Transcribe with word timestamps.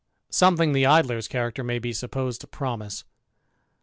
Something 0.31 0.73
the 0.73 0.87
Idler's 0.87 1.27
character 1.27 1.63
may 1.63 1.77
be 1.77 1.93
supposed 1.93 2.49
promise. 2.49 3.03